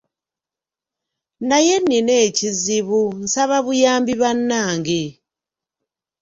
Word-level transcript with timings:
"Naye 1.49 1.75
nnina 1.81 2.13
ekizibu, 2.25 3.01
nsaba 3.23 3.57
buyambi 3.65 4.13
bannange." 4.21 5.03